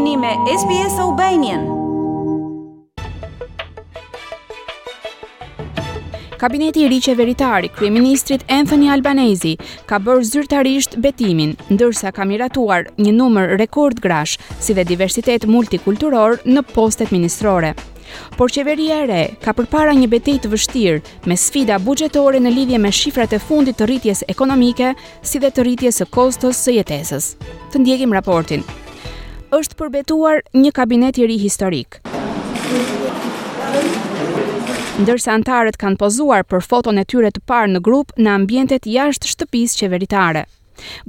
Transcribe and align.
jeni 0.00 0.16
me 0.16 0.28
SBS 0.56 0.94
Kabineti 6.38 6.82
i 6.82 6.88
ri 6.88 7.00
qeveritar 7.00 7.64
i 7.64 7.68
kryeministrit 7.78 8.44
Anthony 8.56 8.86
Albanese 8.92 9.56
ka 9.90 9.98
bërë 10.00 10.24
zyrtarisht 10.24 10.96
betimin, 11.04 11.52
ndërsa 11.74 12.14
ka 12.16 12.24
miratuar 12.24 12.88
një 13.02 13.12
numër 13.18 13.54
rekord 13.60 14.00
grash, 14.00 14.38
si 14.60 14.72
dhe 14.78 14.86
diversitet 14.88 15.44
multikulturor 15.44 16.38
në 16.48 16.64
postet 16.72 17.12
ministrore. 17.12 17.74
Por 18.40 18.48
qeveria 18.50 19.02
e 19.04 19.12
re 19.12 19.22
ka 19.44 19.52
përpara 19.52 19.92
një 19.94 20.08
betejë 20.16 20.44
të 20.46 20.54
vështirë 20.56 21.28
me 21.28 21.36
sfida 21.36 21.76
buxhetore 21.78 22.40
në 22.40 22.56
lidhje 22.58 22.78
me 22.80 22.90
shifrat 23.02 23.36
e 23.36 23.44
fundit 23.44 23.76
të 23.76 23.90
rritjes 23.92 24.24
ekonomike, 24.32 24.94
si 25.20 25.38
dhe 25.42 25.52
të 25.52 25.68
rritjes 25.72 26.00
së 26.00 26.08
kostos 26.14 26.64
së 26.68 26.80
jetesës. 26.80 27.34
Të 27.74 27.84
ndjekim 27.84 28.16
raportin 28.16 28.64
është 29.56 29.74
përbetuar 29.78 30.38
një 30.54 30.70
kabinet 30.74 31.18
i 31.18 31.26
ri 31.26 31.36
historik. 31.42 31.96
Ndërsa 35.00 35.32
antarët 35.38 35.78
kanë 35.80 35.98
pozuar 36.00 36.44
për 36.44 36.62
foton 36.62 37.00
e 37.00 37.04
tyre 37.08 37.30
të 37.34 37.42
parë 37.50 37.72
në 37.74 37.80
grup 37.84 38.12
në 38.18 38.34
ambientet 38.38 38.86
jashtë 38.86 39.30
shtëpisë 39.34 39.80
qeveritare. 39.82 40.44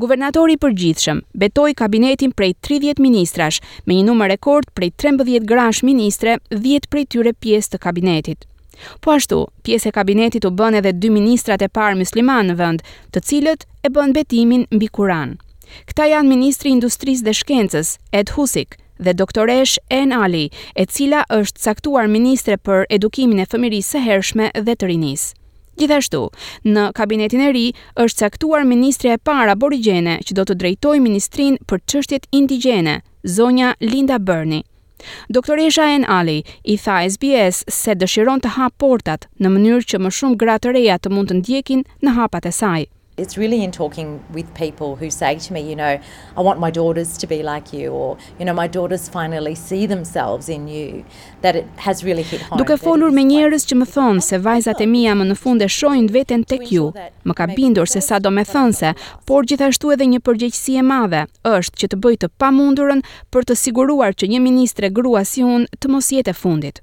Guvernatori 0.01 0.55
i 0.57 0.59
përgjithshëm 0.59 1.19
betoi 1.43 1.73
kabinetin 1.81 2.33
prej 2.35 2.53
30 2.67 2.99
ministrash, 3.05 3.59
me 3.87 3.99
një 3.99 4.07
numër 4.09 4.33
rekord 4.33 4.71
prej 4.75 4.89
13 5.03 5.45
grash 5.47 5.83
ministre, 5.87 6.39
10 6.51 6.89
prej 6.91 7.05
tyre 7.13 7.33
pjesë 7.43 7.75
të 7.75 7.81
kabinetit. 7.85 8.47
Po 9.03 9.13
ashtu, 9.15 9.43
pjesë 9.63 9.91
e 9.91 9.95
kabinetit 9.99 10.47
u 10.47 10.51
bën 10.57 10.79
edhe 10.79 10.95
dy 10.97 11.11
ministrat 11.13 11.61
e 11.61 11.69
parë 11.69 11.99
musliman 12.01 12.49
në 12.51 12.57
vend, 12.59 12.83
të 13.13 13.23
cilët 13.29 13.65
e 13.85 13.93
bën 13.93 14.13
betimin 14.17 14.65
mbi 14.75 14.89
Kur'an. 14.89 15.37
Këta 15.89 16.05
janë 16.13 16.29
Ministri 16.31 16.71
Industrisë 16.75 17.25
dhe 17.27 17.33
Shkencës, 17.37 17.91
Ed 18.11 18.33
Husik, 18.35 18.77
dhe 18.99 19.13
doktoresh 19.17 19.77
En 19.97 20.13
Ali, 20.13 20.47
e 20.77 20.85
cila 20.85 21.23
është 21.35 21.63
caktuar 21.65 22.07
Ministre 22.11 22.57
për 22.57 22.87
Edukimin 22.97 23.39
e 23.43 23.47
Fëmirisë 23.49 23.95
së 23.95 24.03
Hershme 24.07 24.49
dhe 24.67 24.75
të 24.75 24.89
Rinisë. 24.91 25.29
Gjithashtu, 25.81 26.23
në 26.67 26.81
kabinetin 26.97 27.41
e 27.45 27.51
ri 27.55 27.65
është 28.03 28.25
caktuar 28.27 28.65
Ministre 28.67 29.15
e 29.15 29.21
para 29.31 29.55
borigjene 29.55 30.19
që 30.27 30.35
do 30.39 30.45
të 30.49 30.57
drejtoj 30.63 30.95
ministrin 31.01 31.55
për 31.69 31.81
qështjet 31.93 32.27
indigjene, 32.41 32.97
zonja 33.23 33.71
Linda 33.81 34.19
Burnie. 34.19 34.63
Doktoresha 35.33 35.87
En 35.95 36.03
Ali 36.05 36.43
i 36.69 36.75
tha 36.77 36.99
SBS 37.09 37.63
se 37.73 37.95
dëshiron 37.97 38.43
të 38.43 38.53
hap 38.59 38.75
portat 38.83 39.25
në 39.41 39.55
mënyrë 39.55 39.87
që 39.93 40.03
më 40.03 40.11
shumë 40.19 40.39
gratë 40.43 40.75
reja 40.77 40.99
të 41.01 41.15
mund 41.15 41.31
të 41.33 41.39
ndjekin 41.39 41.87
në 42.05 42.19
hapat 42.19 42.51
e 42.51 42.51
sajë. 42.59 42.89
It's 43.17 43.37
really 43.37 43.61
in 43.63 43.71
talking 43.71 44.19
with 44.33 44.47
people 44.53 44.95
who 44.95 45.09
say 45.11 45.35
to 45.39 45.53
me, 45.53 45.59
you 45.61 45.75
know, 45.75 45.99
I 46.37 46.41
want 46.41 46.59
my 46.59 46.71
daughters 46.71 47.17
to 47.17 47.27
be 47.27 47.43
like 47.43 47.73
you 47.73 47.91
or, 47.91 48.17
you 48.39 48.45
know, 48.45 48.53
my 48.53 48.67
daughters 48.67 49.09
finally 49.09 49.53
see 49.53 49.85
themselves 49.85 50.47
in 50.47 50.67
you 50.69 51.03
that 51.41 51.55
it 51.55 51.65
has 51.77 52.05
really 52.05 52.23
hit 52.23 52.41
home. 52.41 52.57
Duke 52.57 52.77
folur 52.79 53.11
me 53.13 53.25
njerëz 53.27 53.67
që 53.69 53.77
më 53.81 53.87
thon 53.91 54.21
se 54.23 54.39
vajzat 54.45 54.79
e 54.79 54.87
mia 54.87 55.11
më 55.19 55.27
në 55.27 55.37
fund 55.43 55.61
e 55.61 55.67
shohin 55.69 56.07
veten 56.15 56.45
tek 56.47 56.63
ju, 56.71 56.87
më 57.27 57.35
ka 57.35 57.49
bindur 57.51 57.91
se 57.91 57.99
sa 58.01 58.19
do 58.23 58.31
më 58.31 58.47
thon 58.47 58.71
se, 58.73 58.93
por 59.27 59.43
gjithashtu 59.45 59.91
edhe 59.97 60.07
një 60.15 60.21
përgjegjësi 60.29 60.77
e 60.79 60.85
madhe 60.93 61.25
është 61.51 61.83
që 61.83 61.91
të 61.93 61.99
bëj 62.05 62.15
të 62.23 62.31
pamundurën 62.39 63.03
për 63.31 63.49
të 63.51 63.59
siguruar 63.65 64.15
që 64.15 64.31
një 64.31 64.39
ministre 64.47 64.87
grua 64.89 65.25
si 65.27 65.43
unë 65.43 65.67
të 65.83 65.91
mos 65.91 66.13
jetë 66.15 66.31
e 66.31 66.39
fundit. 66.45 66.79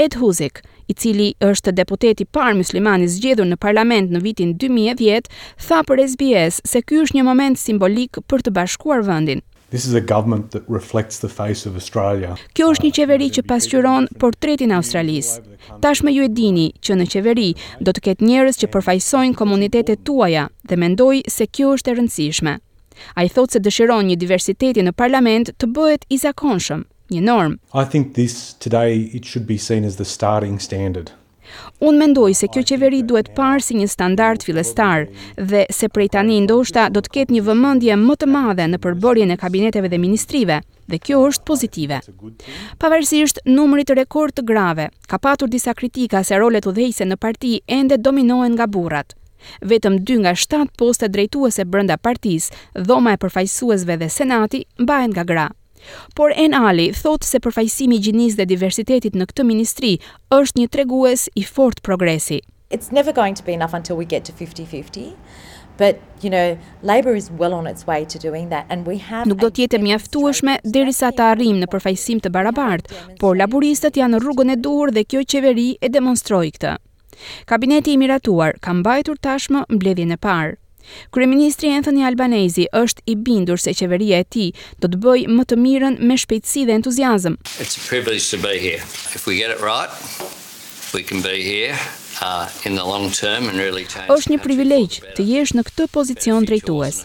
Ed 0.00 0.16
Huzik, 0.18 0.64
i 0.90 0.94
cili 0.98 1.28
është 1.50 1.72
deputeti 1.80 2.26
par 2.38 2.54
muslimani 2.58 3.06
zgjedhur 3.12 3.46
në 3.50 3.58
parlament 3.64 4.10
në 4.14 4.22
vitin 4.24 4.56
2010, 4.64 5.30
tha 5.66 5.80
për 5.86 6.02
SBS 6.14 6.58
se 6.72 6.82
ky 6.86 6.98
është 7.04 7.20
një 7.20 7.26
moment 7.30 7.60
simbolik 7.60 8.18
për 8.30 8.42
të 8.46 8.54
bashkuar 8.56 9.06
vendin. 9.06 9.44
This 9.70 9.84
is 9.86 9.94
a 9.94 10.00
government 10.02 10.48
that 10.50 10.66
reflects 10.76 11.20
the 11.22 11.28
face 11.30 11.62
of 11.68 11.76
Australia. 11.78 12.32
Kjo 12.58 12.72
është 12.72 12.88
një 12.88 12.94
qeveri 12.96 13.28
që 13.36 13.44
pasqyron 13.46 14.08
portretin 14.18 14.72
e 14.74 14.78
Australisë. 14.80 15.36
Tashmë 15.84 16.14
ju 16.16 16.24
e 16.26 16.32
dini 16.40 16.66
që 16.82 16.96
në 16.98 17.06
qeveri 17.12 17.50
do 17.86 17.94
të 17.94 18.02
ketë 18.08 18.26
njerëz 18.32 18.58
që 18.64 18.70
përfaqësojnë 18.74 19.38
komunitetet 19.38 20.02
tuaja 20.08 20.48
dhe 20.66 20.80
mendoj 20.82 21.20
se 21.36 21.46
kjo 21.46 21.76
është 21.76 21.94
e 21.94 21.98
rëndësishme. 22.00 22.56
Ai 23.14 23.28
thotë 23.30 23.56
se 23.60 23.64
dëshiron 23.68 24.10
një 24.10 24.18
diversiteti 24.24 24.82
në 24.82 24.96
parlament 24.98 25.54
të 25.54 25.70
bëhet 25.76 26.10
i 26.10 26.18
zakonshëm 26.26 26.82
një 27.12 27.20
norm. 27.22 27.56
I 27.74 27.84
think 27.84 28.12
this 28.14 28.54
today 28.54 29.10
it 29.12 29.24
should 29.24 29.46
be 29.46 29.58
seen 29.58 29.84
as 29.84 29.96
the 29.96 30.04
starting 30.04 30.58
standard. 30.62 31.10
Unë 31.82 31.98
mendoj 31.98 32.28
se 32.38 32.46
kjo 32.52 32.62
qeveri 32.68 33.00
duhet 33.10 33.32
parë 33.34 33.62
si 33.66 33.74
një 33.74 33.88
standard 33.90 34.44
filestar 34.46 35.08
dhe 35.34 35.64
se 35.74 35.88
prej 35.90 36.06
tani 36.14 36.36
ndoshta 36.44 36.84
do 36.94 37.02
të 37.02 37.12
ketë 37.16 37.34
një 37.36 37.40
vëmëndje 37.48 37.96
më 37.98 38.16
të 38.20 38.28
madhe 38.30 38.68
në 38.70 38.78
përbërjen 38.84 39.34
e 39.34 39.38
kabineteve 39.40 39.90
dhe 39.90 39.98
ministrive 39.98 40.60
dhe 40.92 41.00
kjo 41.02 41.24
është 41.32 41.46
pozitive. 41.50 41.98
Pavarësisht 42.78 43.42
numrit 43.50 43.90
të 43.90 43.98
rekord 43.98 44.36
të 44.38 44.46
grave, 44.46 44.86
ka 45.10 45.18
patur 45.18 45.50
disa 45.50 45.74
kritika 45.74 46.22
se 46.22 46.38
rolet 46.38 46.70
u 46.70 46.76
dhejse 46.78 47.02
në 47.10 47.18
parti 47.18 47.56
ende 47.66 47.98
dominohen 47.98 48.54
nga 48.54 48.66
burat. 48.70 49.16
Vetëm 49.66 49.98
2 50.06 50.22
nga 50.28 50.36
7 50.38 50.70
poste 50.78 51.08
drejtuese 51.10 51.64
brenda 51.66 51.98
partisë, 51.98 52.52
dhoma 52.86 53.16
e 53.16 53.18
përfaqësuesve 53.24 53.98
dhe 54.04 54.08
senati 54.12 54.62
mbahen 54.84 55.16
nga 55.16 55.24
gra. 55.26 55.48
Por 56.14 56.32
En 56.36 56.52
Ali 56.54 56.90
thotë 56.94 57.26
se 57.28 57.40
përfaqësimi 57.44 57.98
i 57.98 58.04
gjinisë 58.06 58.38
dhe 58.40 58.48
diversitetit 58.54 59.16
në 59.16 59.28
këtë 59.30 59.46
ministri 59.50 59.92
është 60.36 60.62
një 60.62 60.70
tregues 60.76 61.28
i 61.34 61.44
fortë 61.48 61.84
progresi. 61.86 62.40
It's 62.70 62.90
never 62.94 63.12
going 63.20 63.34
to 63.40 63.44
be 63.46 63.52
enough 63.58 63.74
until 63.78 63.96
we 63.98 64.06
get 64.06 64.24
to 64.26 64.32
50-50. 64.40 65.12
But 65.76 65.96
you 66.20 66.28
know, 66.30 66.58
labor 66.82 67.14
is 67.16 67.30
well 67.30 67.54
on 67.56 67.66
its 67.66 67.86
way 67.86 68.04
to 68.04 68.18
doing 68.18 68.50
that 68.50 68.66
and 68.68 68.86
we 68.86 68.98
have 69.10 69.26
Nuk 69.30 69.40
do 69.40 69.48
të 69.50 69.64
jetë 69.64 69.80
mjaftueshme 69.80 70.58
derisa 70.74 71.08
të 71.16 71.24
arrijmë 71.34 71.62
në 71.64 71.70
përfaqësim 71.72 72.20
të 72.26 72.32
barabartë, 72.34 72.98
por 73.22 73.38
laboristët 73.40 73.96
janë 73.96 74.18
në 74.18 74.22
rrugën 74.24 74.52
e 74.54 74.60
duhur 74.66 74.92
dhe 74.94 75.06
kjo 75.08 75.22
qeveri 75.32 75.70
e 75.80 75.88
demonstroi 75.88 76.52
këtë. 76.58 76.74
Kabineti 77.48 77.94
i 77.94 77.98
miratuar 78.00 78.60
ka 78.64 78.76
mbajtur 78.76 79.18
tashmë 79.24 79.66
mbledhjen 79.76 80.14
e 80.16 80.20
parë. 80.24 80.58
Kryeministri 81.14 81.68
Anthony 81.74 82.00
Albanese 82.06 82.66
është 82.80 83.02
i 83.12 83.16
bindur 83.28 83.60
se 83.62 83.74
qeveria 83.80 84.20
e 84.22 84.26
tij 84.34 84.50
do 84.82 84.90
të 84.90 85.00
bëjë 85.04 85.32
më 85.36 85.44
të 85.50 85.58
mirën 85.64 85.96
me 86.08 86.16
shpejtësi 86.22 86.64
dhe 86.68 86.76
entuziazëm. 86.80 87.36
It's 87.64 87.76
a 87.80 87.84
privilege 87.90 88.28
to 88.34 88.38
be 88.46 88.54
here. 88.64 88.82
If 89.18 89.26
we 89.28 89.36
get 89.40 89.54
it 89.56 89.60
right, 89.66 89.90
we 90.96 91.02
can 91.10 91.22
be 91.28 91.36
here 91.52 91.76
uh 92.26 92.48
in 92.68 92.74
the 92.78 92.84
long 92.92 93.06
term 93.18 93.42
and 93.48 93.56
really 93.64 93.84
change. 93.92 94.08
Është 94.16 94.32
një 94.34 94.40
privilegj 94.44 94.96
të 95.18 95.26
jesh 95.32 95.52
në 95.56 95.66
këtë 95.68 95.86
pozicion 95.94 96.48
drejtues. 96.48 96.98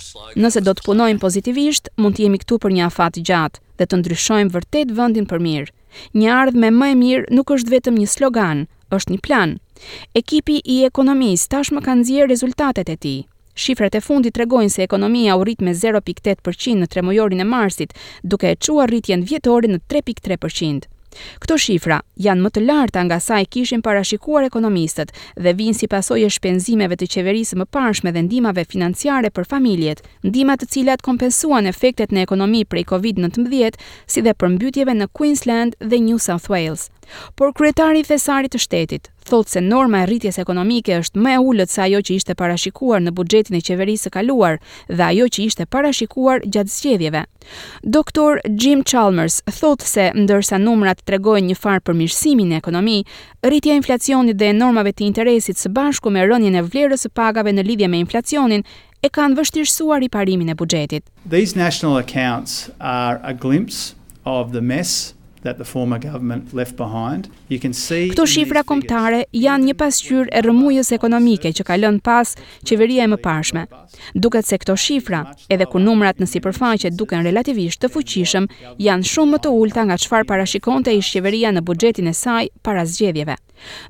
Nëse 0.44 0.64
do 0.66 0.74
të 0.76 0.86
punojmë 0.90 1.22
pozitivisht, 1.24 1.92
mund 2.00 2.18
të 2.18 2.26
jemi 2.28 2.42
këtu 2.44 2.60
për 2.66 2.76
një 2.78 2.88
afat 2.90 3.22
gjatë 3.32 3.64
dhe 3.80 3.90
të 3.92 4.02
ndryshojmë 4.02 4.56
vërtet 4.58 4.96
vendin 4.98 5.28
për 5.32 5.46
mirë. 5.50 5.70
Një 6.20 6.32
ardhmë 6.40 6.72
më, 6.72 6.78
më 6.80 6.88
e 6.88 6.96
mirë 7.04 7.32
nuk 7.38 7.52
është 7.56 7.72
vetëm 7.78 8.00
një 8.02 8.10
slogan, 8.16 8.66
është 8.96 9.14
një 9.16 9.22
plan. 9.28 9.56
Ekipi 10.16 10.60
i 10.74 10.82
ekonomisë 10.88 11.48
tashmë 11.54 11.84
ka 11.86 11.96
nxjerrë 12.02 12.32
rezultatet 12.34 12.92
e 12.92 12.98
tij. 13.06 13.18
Shifrat 13.56 13.96
e 13.96 14.02
fundit 14.04 14.36
tregojnë 14.36 14.74
se 14.74 14.84
ekonomia 14.84 15.38
u 15.40 15.46
rrit 15.48 15.62
me 15.64 15.72
0.8% 15.72 16.76
në 16.82 16.90
tremujorin 16.92 17.40
e 17.40 17.46
marsit, 17.48 17.94
duke 18.24 18.52
e 18.52 18.58
qua 18.58 18.88
rritjen 18.92 19.24
vjetore 19.24 19.70
në 19.72 19.80
3.3%. 19.90 20.90
Këto 21.40 21.56
shifra 21.56 22.02
janë 22.20 22.44
më 22.44 22.50
të 22.52 22.62
larta 22.66 23.04
nga 23.08 23.22
sa 23.24 23.38
kishin 23.56 23.80
parashikuar 23.86 24.50
ekonomistët 24.50 25.14
dhe 25.44 25.54
vinë 25.56 25.78
si 25.78 25.88
pasojë 25.88 26.34
shpenzimeve 26.36 26.98
të 27.00 27.08
qeverisë 27.14 27.62
më 27.62 27.66
parshme 27.72 28.12
dhe 28.12 28.26
ndimave 28.28 28.66
financiare 28.74 29.32
për 29.32 29.48
familjet, 29.54 30.02
ndimat 30.28 30.66
të 30.66 30.70
cilat 30.76 31.06
kompensuan 31.08 31.72
efektet 31.72 32.12
në 32.12 32.26
ekonomi 32.28 32.66
prej 32.66 32.84
COVID-19, 32.92 33.80
si 34.12 34.26
dhe 34.28 34.36
përmbytjeve 34.44 34.98
në 35.00 35.08
Queensland 35.16 35.80
dhe 35.80 36.02
New 36.04 36.20
South 36.20 36.52
Wales. 36.52 36.90
Por 37.36 37.52
kryetari 37.56 38.00
i 38.02 38.06
thesarit 38.08 38.54
të 38.56 38.62
shtetit 38.62 39.12
thotë 39.26 39.56
se 39.56 39.62
norma 39.66 40.04
e 40.04 40.06
rritjes 40.06 40.38
ekonomike 40.38 41.00
është 41.02 41.18
më 41.24 41.32
e 41.34 41.38
ulët 41.42 41.72
se 41.74 41.80
ajo 41.82 41.98
që 42.06 42.12
ishte 42.20 42.36
parashikuar 42.38 43.00
në 43.02 43.14
buxhetin 43.18 43.56
e 43.58 43.62
qeverisë 43.66 44.06
së 44.06 44.12
kaluar 44.14 44.60
dhe 44.92 45.02
ajo 45.08 45.26
që 45.34 45.46
ishte 45.48 45.66
parashikuar 45.66 46.44
gjatë 46.46 46.70
zgjedhjeve. 46.76 47.24
Doktor 47.96 48.38
Jim 48.46 48.84
Chalmers 48.86 49.40
thotë 49.50 49.90
se 49.90 50.06
ndërsa 50.14 50.60
numrat 50.62 51.02
tregojnë 51.10 51.48
një 51.48 51.56
farë 51.58 51.82
për 51.90 51.98
mirësimin 52.04 52.54
e 52.54 52.60
ekonomisë, 52.62 53.10
rritja 53.50 53.74
e 53.74 53.80
inflacionit 53.82 54.38
dhe 54.38 54.52
e 54.54 54.60
normave 54.60 54.94
të 54.94 55.08
interesit 55.10 55.58
së 55.58 55.74
bashku 55.74 56.14
me 56.14 56.26
rënien 56.30 56.62
e 56.62 56.64
vlerës 56.68 57.08
së 57.08 57.14
pagave 57.18 57.50
në 57.58 57.66
lidhje 57.66 57.90
me 57.90 58.04
inflacionin 58.06 58.62
e 59.02 59.10
kanë 59.18 59.40
vështirësuar 59.42 60.06
riparimin 60.06 60.54
e 60.54 60.58
buxhetit. 60.62 61.02
These 61.26 61.58
national 61.58 61.98
accounts 61.98 62.70
are 62.78 63.18
a 63.24 63.34
glimpse 63.34 63.96
of 64.24 64.54
the 64.54 64.62
mess 64.62 65.15
that 65.46 65.58
the 65.58 65.64
former 65.64 66.00
government 66.00 66.54
left 66.54 66.76
behind. 66.76 67.30
You 67.48 67.60
can 67.60 67.74
see 67.74 68.10
Këto 68.12 68.26
shifra 68.32 68.64
kombëtare 68.72 69.22
janë 69.34 69.70
një 69.70 69.76
pasqyrë 69.80 70.34
e 70.36 70.42
rrëmujës 70.44 70.90
ekonomike 70.98 71.54
që 71.58 71.66
ka 71.70 71.78
lënë 71.82 72.02
pas 72.08 72.34
qeveria 72.70 73.06
e 73.06 73.12
mëparshme. 73.14 73.64
Duket 74.26 74.50
se 74.50 74.60
këto 74.64 74.76
shifra, 74.88 75.22
edhe 75.50 75.70
ku 75.72 75.80
numrat 75.86 76.20
në 76.20 76.28
sipërfaqe 76.34 76.92
duken 77.00 77.24
relativisht 77.30 77.84
të 77.86 77.94
fuqishëm, 77.96 78.50
janë 78.90 79.10
shumë 79.14 79.36
më 79.38 79.44
të 79.46 79.56
ulta 79.62 79.88
nga 79.88 80.00
çfarë 80.04 80.30
parashikonte 80.34 80.98
ish 81.00 81.14
qeveria 81.16 81.54
në 81.56 81.64
buxhetin 81.70 82.12
e 82.12 82.16
saj 82.26 82.50
para 82.66 82.84
zgjedhjeve. 82.90 83.38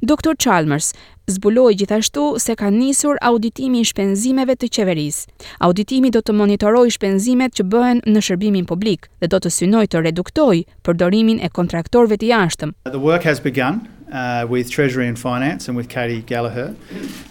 Dr. 0.04 0.34
Chalmers 0.38 0.92
zbuloi 1.30 1.76
gjithashtu 1.76 2.36
se 2.40 2.56
ka 2.56 2.70
nisur 2.70 3.18
auditimi 3.22 3.82
i 3.82 3.86
shpenzimeve 3.90 4.54
të 4.56 4.70
qeverisë. 4.78 5.26
Auditimi 5.66 6.12
do 6.14 6.22
të 6.22 6.36
monitorojë 6.38 6.94
shpenzimet 6.98 7.56
që 7.58 7.66
bëhen 7.74 8.04
në 8.06 8.24
shërbimin 8.28 8.66
publik 8.70 9.10
dhe 9.22 9.32
do 9.34 9.40
të 9.42 9.50
synojë 9.58 9.92
të 9.96 10.04
reduktojë 10.06 10.66
përdorimin 10.86 11.42
e 11.42 11.50
kontraktorëve 11.50 12.20
të 12.22 12.30
jashtëm. 12.32 12.76
Uh, 12.86 12.92
the 12.98 13.02
work 13.10 13.26
has 13.32 13.42
begun 13.50 13.82
uh, 14.14 14.46
with 14.48 14.70
Treasury 14.76 15.08
and 15.08 15.18
Finance 15.18 15.68
and 15.68 15.76
with 15.82 15.90
Katie 15.90 16.22
Gallagher 16.22 16.70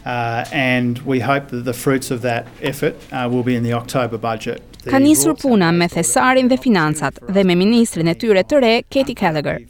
uh, 0.04 0.44
and 0.50 0.98
we 1.06 1.20
hope 1.22 1.46
that 1.54 1.62
the 1.64 1.76
fruits 1.84 2.10
of 2.10 2.20
that 2.22 2.46
effort 2.60 2.94
uh, 3.12 3.28
will 3.30 3.44
be 3.44 3.54
in 3.54 3.62
the 3.62 3.74
October 3.74 4.18
budget 4.18 4.62
ka 4.90 4.98
njësur 5.00 5.32
puna 5.42 5.70
me 5.72 5.86
thesarin 5.92 6.48
dhe 6.52 6.58
finansat 6.64 7.20
dhe 7.36 7.44
me 7.48 7.54
ministrin 7.60 8.10
e 8.12 8.14
tyre 8.22 8.42
të 8.50 8.58
re, 8.64 8.72
Katie 8.92 9.16
Callagher. 9.20 9.62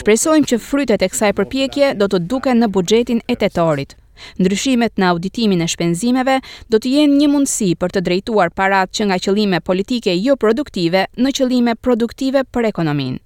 Shpresojmë 0.00 0.48
që 0.52 0.58
frytet 0.64 1.04
e 1.06 1.10
kësaj 1.12 1.30
përpjekje 1.38 1.92
do 2.00 2.08
të 2.10 2.20
duke 2.32 2.54
në 2.58 2.68
bugjetin 2.76 3.22
e 3.30 3.36
tetorit. 3.42 3.94
Ndryshimet 4.40 4.96
në 4.98 5.08
auditimin 5.12 5.62
e 5.62 5.68
shpenzimeve 5.72 6.38
do 6.72 6.80
të 6.82 6.92
jenë 6.98 7.18
një 7.20 7.28
mundësi 7.36 7.70
për 7.80 7.94
të 7.96 8.02
drejtuar 8.08 8.50
parat 8.58 8.90
që 8.98 9.06
nga 9.10 9.20
qëllime 9.26 9.60
politike 9.70 10.14
jo 10.18 10.36
produktive 10.44 11.04
në 11.14 11.34
qëllime 11.38 11.76
produktive 11.86 12.42
për 12.56 12.70
ekonomin. 12.72 13.16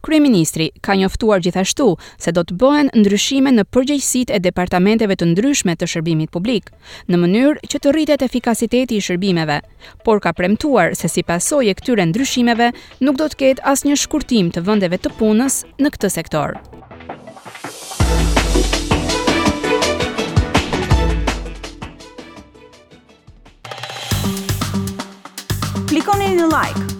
Kryeministri 0.00 0.70
ka 0.80 0.94
njoftuar 0.94 1.40
gjithashtu 1.44 1.96
se 2.20 2.32
do 2.34 2.44
të 2.46 2.56
bëhen 2.62 2.90
ndryshime 2.96 3.52
në 3.56 3.64
përgjegjësitë 3.74 4.34
e 4.36 4.42
departamenteve 4.46 5.16
të 5.16 5.28
ndryshme 5.32 5.76
të 5.76 5.88
shërbimit 5.92 6.32
publik, 6.36 6.70
në 7.08 7.20
mënyrë 7.22 7.66
që 7.70 7.80
të 7.82 7.94
rritet 7.96 8.24
efikasiteti 8.26 8.96
i 8.98 9.04
shërbimeve, 9.04 9.60
por 10.04 10.20
ka 10.20 10.32
premtuar 10.36 10.94
se 10.98 11.08
si 11.12 11.22
pasojë 11.26 11.76
këtyre 11.80 12.08
ndryshimeve 12.10 12.72
nuk 13.00 13.20
do 13.20 13.28
të 13.28 13.40
ketë 13.44 13.68
asnjë 13.74 14.00
shkurtim 14.04 14.52
të 14.54 14.64
vendeve 14.68 14.98
të 15.00 15.14
punës 15.20 15.62
në 15.80 15.94
këtë 15.96 16.12
sektor. 16.16 16.58
Klikoni 25.90 26.34
në 26.38 26.46
like 26.52 26.99